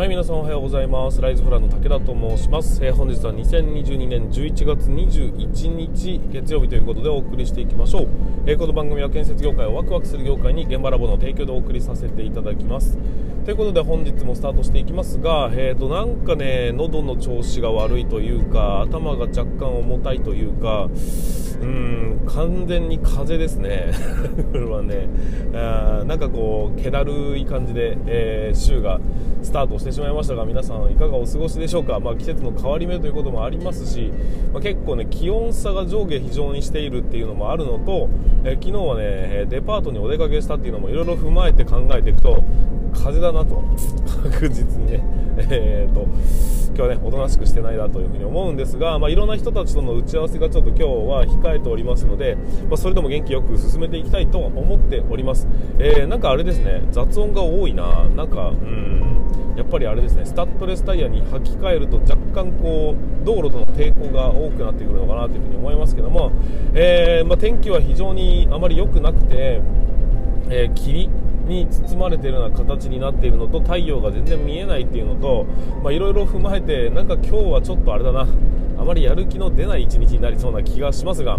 [0.00, 1.20] はい皆さんおはようございます。
[1.20, 8.08] ライズフランの武田と申します、えー、本日は2022年11月21日月曜日ということでお送りしていきましょう、
[8.46, 12.96] えー、この番組は建設業界をワクワクする業界に現場ラボの提供でお送りさせていただきます。
[13.44, 20.88] ということで本日もスタートしていきますが、えーと、なんかね喉の調子が悪いというか頭が若干重たいというか
[21.60, 23.90] うん完全に風邪ですね。
[24.52, 25.08] これはね
[25.54, 29.00] あなんかこう気だるい感じで、えー、週が
[29.42, 34.12] スタートしてしまいましたが皆さんいかがお過ごしでしょうか、まあ、季節の変わり目ということもありますし、
[34.52, 38.08] まあ、結構ね気温差が上下非常にしているっていうのもあるのと、
[38.44, 42.42] え、昨日はねデパートにお出かけしたっていうのもいろいろ踏まえて考えていくと
[42.92, 43.62] 風だなと。
[44.30, 45.02] 確実にね、
[45.50, 46.06] えーと、
[46.76, 52.36] 今日はねおとなしくしてないなというふに思うんですが、まあ、いろんな人たちとの打ち合わせがちょっと今日は控えておりますので、
[52.68, 58.08] まあ、それでも元気よく進めていきたいと思っております、えー、なんかあれですね雑音が多いな。
[58.16, 59.00] なんかうん
[59.56, 66.32] やっぱりあれですねスタッドレスタイヤに履き替えると若干こう道路との抵抗が多くなってくるのかなというふに思いますけども、
[66.72, 69.60] えー、まあ、天気は非常にあまり良くなくて、
[70.48, 71.10] えー、霧
[71.50, 75.46] に包まれているような形になっているのと太陽が全然見えないっていうのと
[75.90, 78.26] いろいろ踏まえてなんか今日はちょっとあれだな。
[78.78, 81.38] あまりやる気の出ない一日になりそうな気がしますが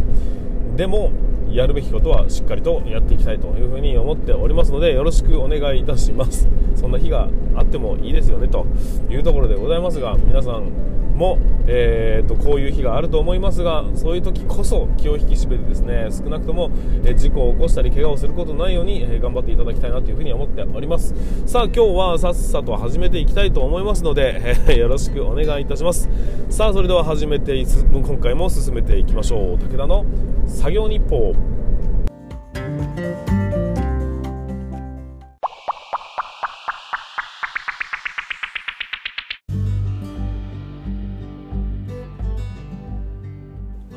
[0.78, 1.12] でも
[1.50, 6.48] やるべきことはしっかりとやっていきたいというふうに思っておりますのでよろしくお願いいたします。
[6.76, 8.68] そんな日があってもいいですよねと
[9.10, 10.70] いうところでございますが皆さん
[11.16, 16.72] も、えーと、こういう日があると思いますがそういう時こそ気を引き締めてですね少なくとも、
[17.06, 21.14] え事故を起こしたり怪我をすることないように、え頑張っていただきたいなというふに思っております。
[21.46, 26.10] さあ今日はさっさと始めていきたいと思いますので、えよろしくお願いいたします。
[26.50, 29.58] さあそれでは始めて今回も進めていきましょう。
[29.58, 30.06] 武田の
[30.48, 31.61] 作業日報。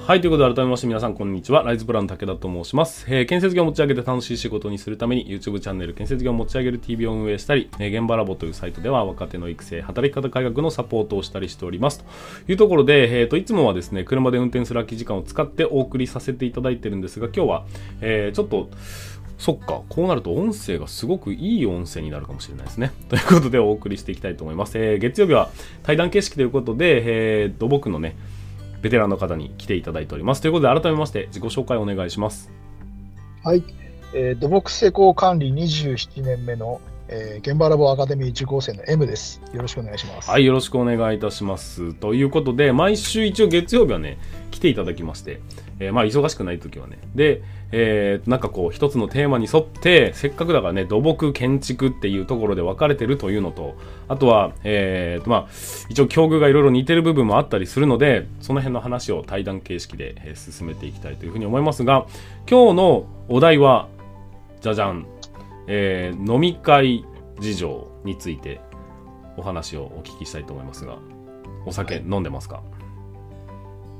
[0.07, 1.63] はい、ということで改めまして皆さんこんにちは。
[1.63, 3.07] ライズプラン武田と申します。
[3.09, 12.01] えー、建設業を持ち上げて楽しい仕事にするために YouTube チャンネル建設業を持ち上げる TV を運営したり、えー、現場ラボというサイトでは若手の育成、働き方改革のサポートをしたりしております。
[12.01, 17.65] というところで、えーと、いつもはですね、車で運転する空き時間を使ってお送りさせていただいてるんですが、今日は、
[18.03, 18.69] えー、ちょっと、
[19.39, 22.93] そっか、こうなると音声がすごくいい音声になるかもしれないですね。
[23.09, 24.77] ということでお送りしていきたいと思います。
[24.77, 25.49] えー、月曜日は
[25.83, 28.17] 対談形式ということで、えー、と僕のね、
[28.85, 30.43] ベテランの方に来ていただいております。
[30.43, 32.51] ということで、改めまして自己紹介お願いします。
[33.43, 33.65] はい。
[34.13, 39.41] えー、土木施工管理27年目の、えー、現場ラボアカデミー受講生の M です。
[39.55, 40.31] よろしくお願いします。
[40.31, 41.95] はい、よろしくお願いいたします。
[41.95, 44.19] ということで、毎週一応月曜日はね、
[44.51, 45.41] 来ていただきまして、
[45.81, 46.99] えー、まあ忙しくない時はね。
[47.15, 47.43] で、
[47.73, 53.75] えー、なんかこう一つのテーマに沿ってせっかくだからね土木建築っていうところで分かれてるというのと
[54.09, 55.49] あとは、えーとまあ、
[55.89, 62.07] 一応境遇がいろいろ似てる部分もあったりするのでその辺の話を対談形式で、え、進めていきたいというふうに思いますが
[62.49, 63.89] 今日のお題は
[64.61, 65.07] じゃじゃん、
[65.67, 67.05] えー、飲み会
[67.41, 68.61] 事情について
[69.37, 70.99] お話をお聞きしたいと思いますが
[71.67, 72.74] お酒飲んでますか、はい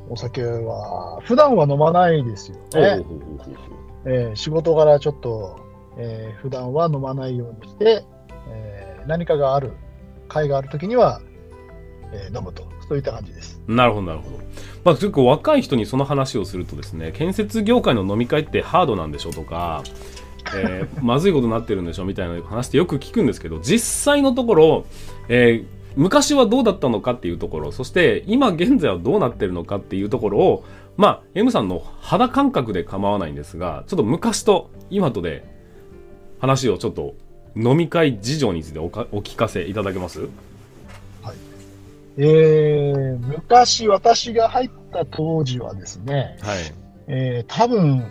[0.09, 3.05] お酒は、普段は飲まないですよね。
[4.07, 5.59] えー、仕事柄ちょっと、
[5.97, 8.05] えー、普段は飲まないようにして、
[8.49, 9.73] えー、何かがある、
[10.29, 11.21] 会があるときには、
[12.13, 13.61] えー、飲むと、そういった感じです。
[13.67, 14.37] なるほど、なるほど。
[14.85, 19.83] まあ、結構若い人にその話をするとですね、建設業界の飲み会ってハードなんでしょとか、
[20.55, 24.85] えー、 まずいことになってるんでしょみたいな話ってよく聞くんですけど、実際のところ、
[25.29, 30.65] えー、昔はどうだったのかっていうところ、そして今現在はどうなってるのかっていうところを、
[30.97, 35.45] まあ、M さんの肌感覚で構わないんですが、ちょっと昔と今とで
[36.41, 37.15] 話をちょっと
[37.57, 40.21] 飲み会事情についておかお聞かせいただけます？
[40.21, 40.29] はい。
[42.19, 46.59] えー、昔私が入った当時はですね、はい。
[47.07, 48.07] えー、多分、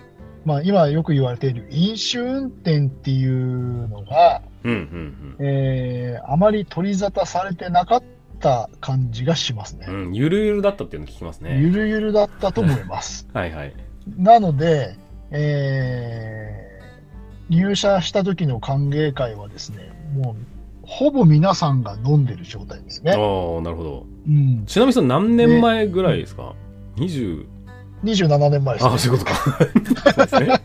[0.45, 8.03] まあ今よく言われている飲酒運転っていうのが、うんうんうん、えー、あまり取り沙汰されてなかっ
[8.39, 9.85] た感じがしますね。
[9.89, 11.57] うん、ゆるゆるだったっていうの聞きますね。
[11.59, 13.27] ゆるゆるだったと思います。
[13.33, 13.73] はいはい。
[14.17, 14.95] なので、
[15.31, 20.45] えー、入社した時の歓迎会はですね、もう、
[20.85, 23.11] ほぼ皆さんが飲んでる状態ですね。
[23.11, 23.17] ああ、
[23.61, 24.05] なるほど。
[24.27, 26.53] うん、ちなみにその何年前ぐらいですか、
[26.97, 27.45] ね、?20、
[28.03, 28.91] 27年前です、ね。
[28.91, 30.13] ああ、そういうことか。
[30.13, 30.61] そうですね。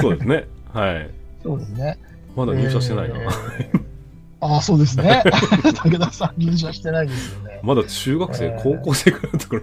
[0.00, 0.46] そうですね。
[0.72, 1.10] はい。
[1.42, 1.98] そうですね。
[2.36, 3.16] まだ入社してないな。
[3.16, 3.80] えー、
[4.40, 5.22] ああ、そうですね。
[5.82, 7.60] 武田さん入社してないですよね。
[7.62, 9.62] まだ中学生、えー、高校生くらいのところ。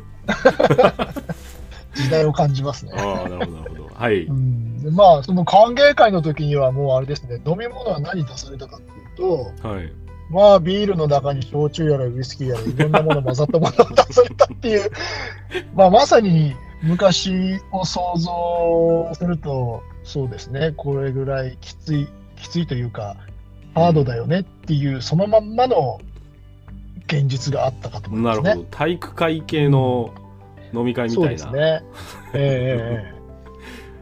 [1.96, 2.92] 時代を感じますね。
[2.96, 3.90] ああ、なるほど、なるほど。
[3.94, 4.24] はい。
[4.24, 9.92] うん、でまあ、その歓迎会の時にはもうあれですね、飲み物は何出されたかっていうと、はい。
[10.30, 14.90] まあ、ビールの中に焼酎やらウイスキーやらいろんなもの混ざったものを出されたっていう、
[15.76, 22.08] まあ、まさに昔を想像すると、そうですね、これぐらいきつい、
[22.44, 23.16] きついというか、
[23.74, 26.00] ハードだよねっていう、そのまんまの
[27.08, 28.44] 現実があったかと思いますね。
[28.44, 28.68] なるほど。
[28.70, 30.14] 体育会系の
[30.74, 31.26] 飲み会みたいな。
[31.26, 31.84] そうですね。
[32.34, 33.14] ええ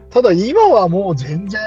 [0.08, 1.60] ー、 ただ今はもう全然、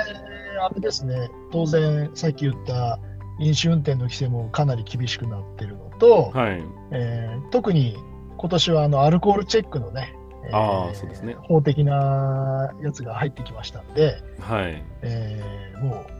[0.62, 3.00] あれですね、当然、さっき言った
[3.40, 7.98] 飲酒運転の規制もかなり厳しくなってるのと、はいえー、特に
[8.38, 16.15] 今年はあのアルコールチェックのね、えー、あそうですね法的なやつが入ってきましたんで、はいえー、もう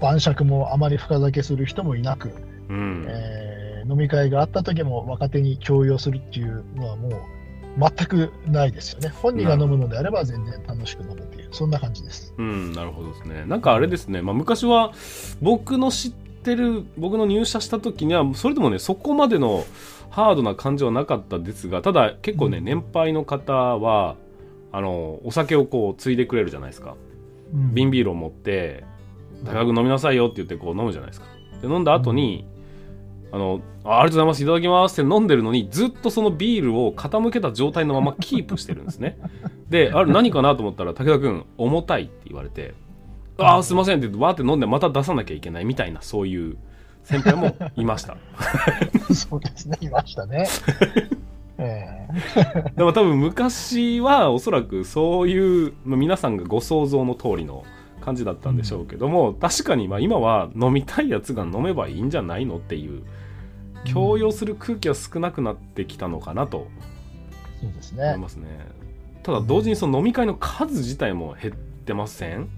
[0.00, 2.30] 晩酌もあまり深酒する人もいなく、
[2.68, 7.12] うんえー、飲み会があった時も若手に強要するっていうのはもう
[7.78, 9.08] 全くないですよね。
[9.08, 12.32] 本人が飲むのであれば全然楽しく飲むっていう、そんな感じです。
[12.38, 13.44] うん、なるほどですね。
[13.46, 14.92] なんかあれですね、まあ、昔は
[15.42, 19.64] 僕の知ってる、僕の入社した時には、それでもね、そこまでの
[20.10, 24.16] ハードな感じはなかったですが、ただ結構ね、年配の方は、
[24.70, 26.94] あの、お酒をこう、ついでくれるじゃないですか。
[27.52, 28.84] うん、瓶ビールを持って、
[29.44, 31.26] 高く飲みなさいよって言ってこう飲むじゃないですか。
[31.62, 32.46] で、飲んだ後に、
[33.32, 39.18] あのあ、ありがとうございます、いただきますって飲んでるのに、ずっとそのビールを傾けた状態のままキープしてるんですね。
[39.68, 42.74] で、あれ何かなと思ったら、武田君、重たいって言われて、
[43.38, 46.56] ああ、すいませんってわーって飲んでまた出さなきゃいけないみたいな、そういう
[47.02, 48.16] 先輩もいました。
[49.12, 50.46] そうですね、いましたね。
[51.58, 57.64] えー、でも多分昔はおそらくそういう皆さんがご想像の通りの
[58.04, 63.02] 感じだったんでしょうけども、うん、確かにまあ今は飲みたいやつが飲めばいいんじゃないのっていう
[63.84, 66.68] 強要する空気は少なくなってきたのかなと
[67.62, 67.82] 思いま
[68.28, 68.48] すね。
[69.22, 72.48] ただ同時にその飲み会の数自体も減ってません？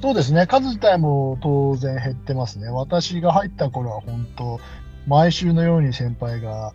[0.00, 2.68] そうですね、数自体も当然減ってますね。
[2.68, 4.60] 私が入った頃は本当、
[5.06, 6.74] 毎週のように先輩が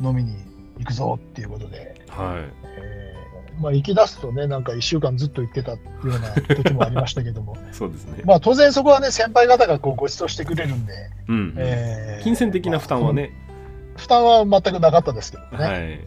[0.00, 0.36] 飲みに
[0.78, 2.66] 行くぞっていうことで、はい。
[2.78, 3.22] えー
[3.60, 10.92] まあ、行き出すとね、なんか1週間ずっと行ってたっていうような時もありましたけども、 そうですね、まあ、当然そこはね、先輩方がこうご馳走してくれるんで、
[11.28, 13.32] うんえー、金銭的な負担はね、
[13.94, 15.64] まあ、負担は全くなかったですけどね。
[15.64, 16.00] はい。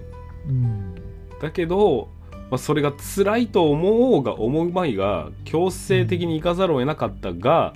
[0.48, 0.96] うん、
[1.42, 2.10] だけど、
[2.52, 7.74] まあ、それが辛いと思おうが思うまいが強制的に行かざるを得なかったが、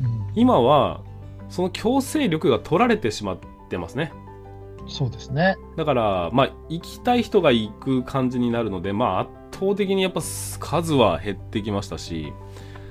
[0.00, 1.00] うん、今は
[1.48, 3.38] その強制力が取られてしまっ
[3.70, 4.12] てますね。
[4.88, 5.56] そうですね。
[5.76, 9.30] だからまあ行きたい人が行く感じになるのでまあ圧
[9.60, 12.32] 倒的にやっぱ数は減ってきましたし、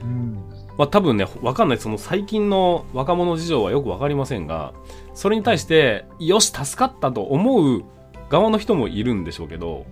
[0.02, 0.34] うん、
[0.78, 1.78] まあ多分ね分かんない。
[1.78, 4.74] その最近の若者事情はよく分かりませんが
[5.14, 7.84] それに対してよし助かったと思う
[8.30, 9.86] 側の人もいるんでしょうけど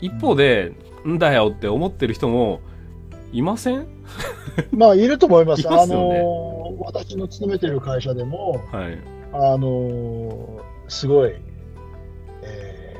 [0.00, 0.72] 一方で、
[1.06, 2.60] んだよって思ってる人も
[3.32, 3.86] いません？
[4.72, 5.62] まあ、いると思います。
[5.62, 8.98] すね、あの私の勤めてる会社でも、はい、
[9.32, 10.60] あの
[10.90, 11.34] すごい、
[12.42, 12.94] え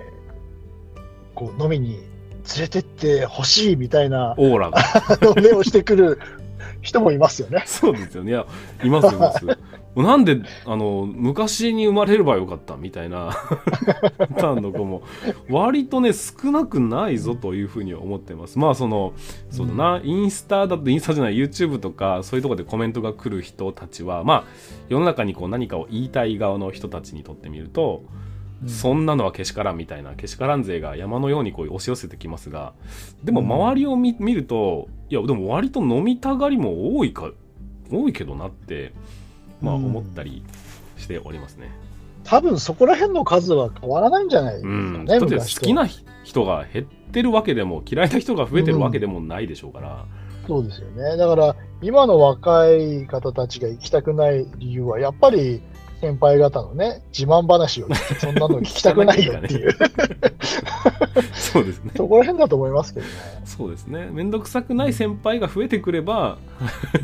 [0.95, 2.03] ー、こう飲みに連
[2.61, 4.81] れてってほしいみたいなオーラが
[5.37, 6.21] 目をしてくる
[6.81, 7.65] 人もいますよね。
[7.67, 8.33] そうですよね。
[8.83, 9.45] いますいます。
[9.97, 13.37] なんであの昔に生まれればよかったみたいな
[14.19, 15.03] パターンの子も
[15.49, 18.59] 割とね少なくないぞというふうに思ってます。
[18.59, 19.15] まあその
[19.51, 24.45] そうだな、うん、インスタだとインスタじゃない YouTube とかそういうとこでコメントが来る人たちはまあ
[24.89, 28.05] 世の中にこう何かを言いたい側の人たちにとってみると、
[28.63, 32.75] うん、そんなのはけしからんみたいなけしからん勢が山のようにこう押し寄せてきますが
[33.25, 37.33] でも周りを見,、見るといやでも割と飲みたがりも多いか
[37.91, 38.93] 多いけどなって
[39.61, 40.43] まあ、思ったり
[40.97, 41.71] しておりますね。
[42.25, 45.17] 多分そこら辺の数は変わらないんじゃないですかね。
[45.17, 45.89] うん、好きな
[46.23, 50.05] 人が減ってるわけでも嫌いな人が増えてるわけでもないでしょうから。
[50.43, 51.17] うん、そうですよね。
[51.17, 55.63] だから今の若い方たちが行きたくない理由はやっぱり
[56.01, 57.89] 先輩方のね自慢話を
[58.19, 59.77] そんなの聞きたくないよっていう
[61.35, 63.13] そうですねそこら辺だと思いますけどね
[63.45, 66.39] そうですね面倒くさくない先輩が増えてくれば、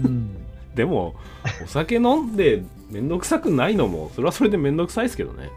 [0.02, 0.35] うん
[0.76, 1.16] でも
[1.64, 5.50] お酒飲んで面倒くさくないのもそれはそれで面倒くさいですけどね。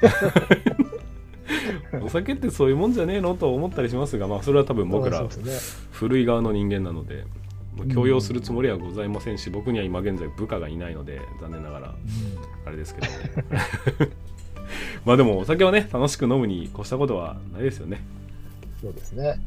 [2.02, 5.26] お酒ってそういうもんじゃねえのと思ったりしますが、まあ、それは多分僕ら
[5.90, 7.24] 古い側の人間なので
[7.92, 11.94] 強要するつもりはございませんし、僕には今現在部下がいないので残念ながら
[12.64, 13.12] あれですけど、ね、
[15.04, 18.02] まあでもお酒はね楽しく飲むに越したことはないですよね。
[18.80, 19.38] そうですね。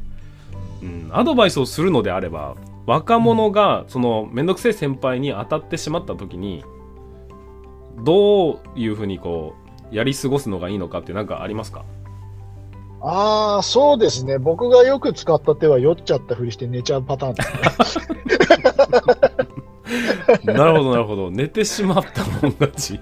[0.82, 2.56] うん、アドバイスをするのであれば
[2.86, 6.64] 若者がその面倒くせえ先輩に当たってしまった時に
[8.04, 9.54] どういうふうにこ
[9.90, 11.84] うやり過ごすのがいいのかって何かありますか？
[13.00, 14.38] ああ、そうですね。
[14.38, 17.42] 僕がよく使った手は酔っちゃったふりして寝ちゃうパターンで
[17.84, 17.98] す
[20.44, 20.54] ね。
[20.54, 21.30] なるほどなるほど。
[21.30, 23.00] 寝てしまったもん勝ち。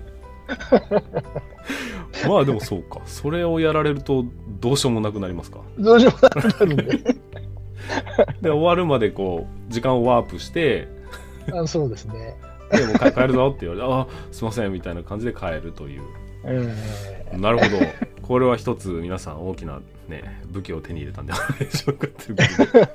[2.28, 3.00] まあでもそうか。
[3.06, 4.24] それをやられると
[4.60, 5.60] どうしようもなくなりますか？
[5.78, 7.16] どうしようもなくなるんで
[8.40, 10.88] で終わるまでこう時間をワープして
[11.52, 12.36] あそうですね。
[12.70, 16.02] でも帰るぞって言われてあすいませんみたいな感じで帰るという、
[16.44, 17.70] えー、なるほど。
[18.22, 22.36] これは一つ皆さん大きなね武器を手に入れたんではないでしょうかっていう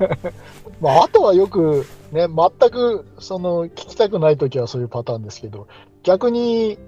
[0.81, 5.67] まああとはよくね全くその聞きたくない時はそういうパターンですけど
[6.03, 6.79] 逆に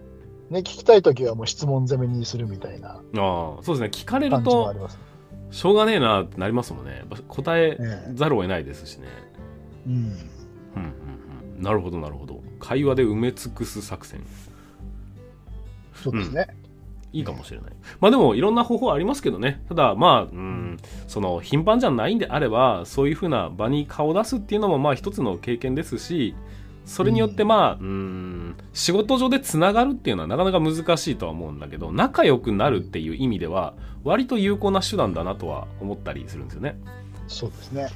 [0.49, 3.89] ね聞きたい時はもう質問攻めにするみたいなあそうですね。
[3.91, 4.73] 聞かれると
[5.51, 7.03] しょうがねえなってなりますもんね。
[7.27, 7.77] 答え
[8.13, 9.07] ざるを得ないですしね、
[9.85, 10.13] うん、うんうん
[11.57, 11.61] うん。
[11.61, 12.41] なるほどなるほど。
[12.59, 14.21] 会話で埋め尽くす作戦。
[15.93, 16.47] そうですね、
[17.13, 17.71] うん、いいかもしれない。
[17.99, 19.63] まあでもいろんな方法ありますけどね。
[19.67, 20.77] ただまあうん
[21.07, 26.33] その頻繁じゃないんであればそういうふうな場に顔を出すっていうのもまあ一つの経験ですし
[26.85, 33.73] それによってまあ、うん、仕事上でつながるっていうのはなかなか難しいとは思うんだけど、仲良くなるっていう意味では、
[34.03, 36.77] 割と有効な手段だなとは思ったりするんですよね。
[37.27, 37.87] そうですね。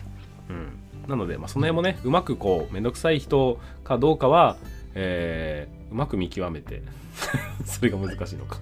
[0.50, 0.80] うん。
[1.08, 4.58] なので、まあ、その辺もね、うまくこう、めんどくさい人かどうかは、
[4.96, 6.82] えー、うまく見極めて
[7.66, 8.60] それが難しいのか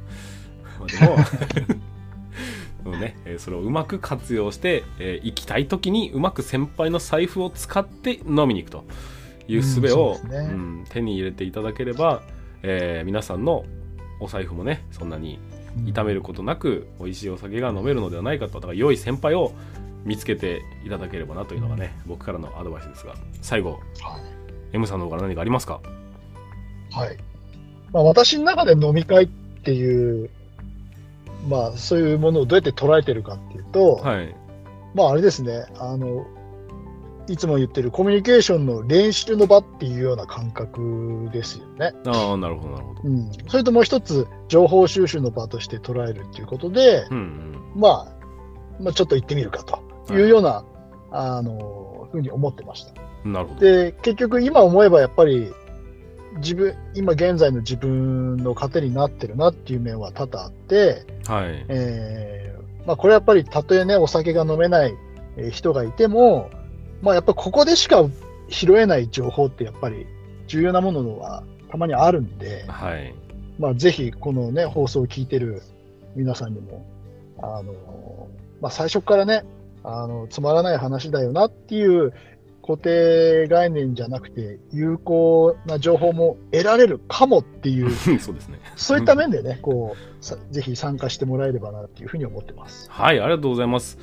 [0.80, 0.90] まあ
[2.84, 8.84] でもね、それをうまく活用して、えー、行きたい時にうまく先輩の財布を使って飲みに行くと
[9.48, 10.38] いう術を、うん、ね。
[10.38, 12.22] うん、手に入れていただければ、
[12.62, 13.66] えー、皆さんの
[14.20, 15.40] お財布もねそんなに
[15.86, 19.52] 痛めることなく美味しいお酒が飲めるのではないかとだから良い先輩を
[20.06, 23.82] 見つけていただければなというのがね僕からのアドバイスですが最後、はい、
[24.74, 25.82] M さんの方から何かありますか？
[26.92, 27.18] はい、
[27.92, 30.30] まあ、私の中で飲み会っていう
[31.50, 34.36] まあそういうものをどうやって捉えてるかっていうと、はい、
[34.94, 35.66] まああれですね。
[35.80, 36.26] あの
[37.28, 41.94] いつも言ってるコミュニケーションの練習の場っていうような感覚ですよね。
[42.06, 43.02] ああ、なるほど、なるほど。
[43.04, 43.32] うん。
[43.48, 47.20] それともう一つ、情報収集の場として捉えるっていうことで、うんう
[47.78, 48.08] ん、まあ、
[48.82, 50.66] まあ、ちょっと行ってみるかというような、はい、
[51.12, 52.94] あの、ふうに思ってました。
[53.24, 53.60] なるほど。
[53.62, 55.52] で、結局今思えばやっぱり、
[56.38, 61.66] 自分、今現在の自分の糧になってるなっていう面は多々あって、はい。
[61.70, 64.96] えー、まあこれやっぱりたとえね、お酒が飲めない
[65.52, 66.50] 人がいても、
[67.04, 68.04] まあやっぱここでしか
[68.50, 70.08] 拾えない情報ってやっぱり
[70.48, 73.14] 重要なものはたまにあるんで、はい。
[73.60, 75.62] まあぜひこのね、放送を聞いてる
[76.16, 76.86] 皆さんにも、
[77.42, 78.30] あの、
[78.62, 79.44] まあ最初からね、
[79.84, 82.14] あの、つまらない話だよなっていう
[82.66, 88.60] 固定概念じゃなくて、有効な情報も得られるかもっていう、 そうですね。
[88.78, 92.90] そういった面でね、こう、ぜひ参加してもらえればなっていうふうに思ってます。
[92.90, 93.98] はい、ありがとうございます。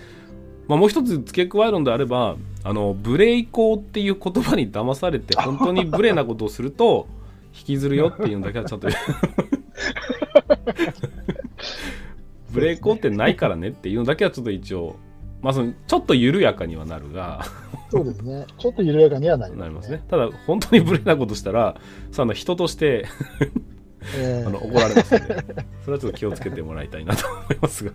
[0.71, 7.09] まあ、もう一つ付け加えるのであれば、あの、無礼移行っていう言葉に騙されて、本当に無礼なことをすると、
[7.53, 8.89] 引きずるよっていうのだけはちゃんと
[12.53, 14.95] ブレーコーってないからねっていうのだけはちょっと一応、
[15.43, 17.45] まあその、ちょっと緩やかにはなるが
[17.91, 18.47] そうですね。
[18.57, 19.63] ちょっと緩やかにはなりますね。
[19.63, 20.05] なりますね。
[20.09, 21.81] ただ、本当に無礼なことしたら、
[22.13, 23.07] さあの人として
[24.17, 25.45] えー、あの怒られますので、
[25.85, 27.91] それはちょっと気をつけてもらいたいなと思いますが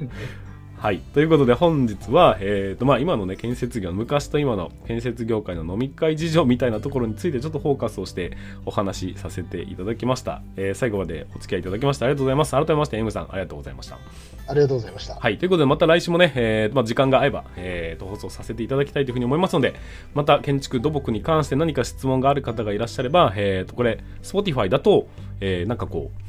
[0.76, 0.98] はい。
[0.98, 10.42] ということで本日は、えっ、ー、と、まあ今のね、建設業、昔と今の建設業界の飲み会事情みたいなところについてちょっとフォーカスをしてお話しさせていただきました。
[10.56, 12.50] えー、最後までお付き合いいただきましてありがとうございます。
[12.52, 13.98] 改めまして M さん、ありがとうございました。
[14.46, 15.14] ありがとうございました。
[15.14, 15.38] はい。
[15.38, 19.74] ということで、また来週もね、えー、まあ、時間が合えば、えー、と放送させていただきたいというふうに思いますので、
[20.14, 25.06] また建築土木に関して何か質問がある方がいらっしゃれば、えっ、ー、と、これ、Spotify だと、
[25.40, 26.23] えー、なんかこう、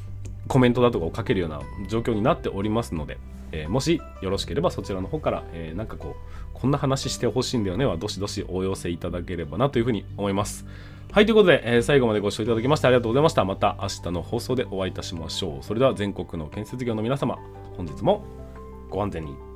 [0.48, 3.18] コメントだとかを書けるような状況になっておりますので、
[3.52, 10.66] えー、もしよろしければそちらの方から、えー、なんかこう、こんな話してほしいんだよねは、どしどしお寄せいただければなというふうに思います。
[11.12, 13.46] はい、ということで、えー、最後までご視聴いただきましてありがとうございました。
[13.46, 15.64] また明日の放送でお会いいたしましょう。
[15.64, 17.38] それでは全国の建設業の皆様、
[17.78, 18.26] 本日も
[18.90, 19.55] ご安全に。